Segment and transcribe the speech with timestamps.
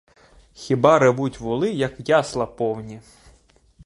[0.53, 3.01] Хіба ревуть воли, як ясла повні?